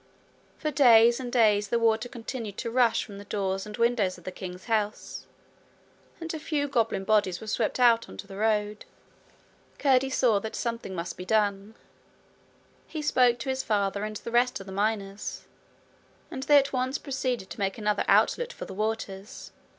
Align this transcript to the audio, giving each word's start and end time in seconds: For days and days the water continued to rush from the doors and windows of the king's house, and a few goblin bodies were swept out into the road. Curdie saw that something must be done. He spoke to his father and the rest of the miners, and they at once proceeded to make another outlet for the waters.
For 0.57 0.71
days 0.71 1.19
and 1.19 1.31
days 1.31 1.67
the 1.67 1.77
water 1.77 2.09
continued 2.09 2.57
to 2.57 2.71
rush 2.71 3.05
from 3.05 3.19
the 3.19 3.23
doors 3.25 3.67
and 3.67 3.77
windows 3.77 4.17
of 4.17 4.23
the 4.23 4.31
king's 4.31 4.65
house, 4.65 5.27
and 6.19 6.33
a 6.33 6.39
few 6.39 6.67
goblin 6.67 7.03
bodies 7.03 7.39
were 7.39 7.45
swept 7.45 7.79
out 7.79 8.09
into 8.09 8.25
the 8.25 8.35
road. 8.37 8.85
Curdie 9.77 10.09
saw 10.09 10.39
that 10.39 10.55
something 10.55 10.95
must 10.95 11.17
be 11.17 11.23
done. 11.25 11.75
He 12.87 13.03
spoke 13.03 13.37
to 13.41 13.49
his 13.49 13.61
father 13.61 14.03
and 14.03 14.15
the 14.15 14.31
rest 14.31 14.59
of 14.59 14.65
the 14.65 14.71
miners, 14.71 15.43
and 16.31 16.41
they 16.41 16.57
at 16.57 16.73
once 16.73 16.97
proceeded 16.97 17.51
to 17.51 17.59
make 17.59 17.77
another 17.77 18.03
outlet 18.07 18.51
for 18.51 18.65
the 18.65 18.73
waters. 18.73 19.51